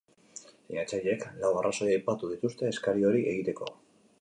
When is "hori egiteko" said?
3.11-3.71